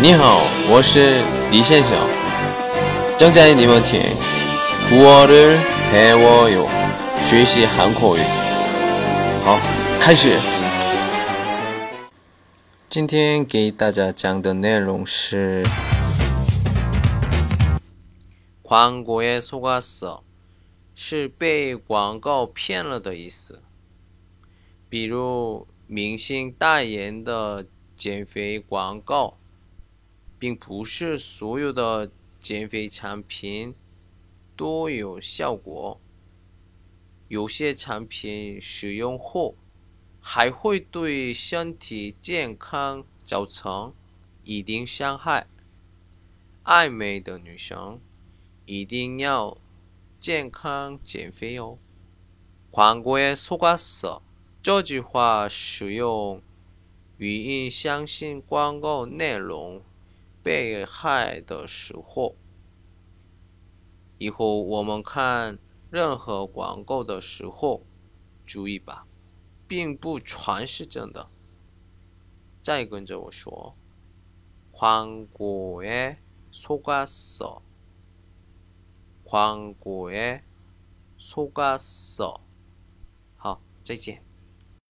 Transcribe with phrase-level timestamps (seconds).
[0.00, 0.38] 你好，
[0.70, 1.96] 我是李先生。
[3.18, 4.00] 正在你们听
[4.88, 6.66] 古어를배워요
[7.22, 8.20] 学习韩国语。
[9.44, 9.58] 好，
[10.00, 10.36] 开始。
[12.88, 15.64] 今天给大家讲的内容是
[18.64, 20.20] 광고에속았어
[20.94, 23.62] 是被广告骗了的意思。
[24.88, 27.64] 比如明星代言的
[27.96, 29.38] 减肥广告，
[30.38, 33.74] 并不是所有的减肥产品
[34.56, 36.00] 都有效果。
[37.28, 39.54] 有些产品使用后
[40.20, 43.94] 还会对身体健康造成
[44.44, 45.46] 一定伤害。
[46.62, 48.00] 爱美的女生
[48.66, 49.56] 一定要
[50.20, 51.78] 健康减肥哦。
[52.70, 54.22] 광고에속았어
[54.62, 56.40] 这句话使用
[57.18, 59.82] 语音相信广告内容
[60.46, 62.36] 被害的时候，
[64.18, 65.58] 以后我们看
[65.90, 67.86] 任何广告的时候，
[68.44, 69.06] 注意吧，
[69.68, 71.30] 并不全是真的。
[72.62, 73.74] 再跟着我说，
[74.72, 76.18] 광고에속았
[77.38, 77.62] 어，
[79.24, 80.42] 광고에속았
[82.18, 82.40] 어。
[83.36, 84.25] 好，再见。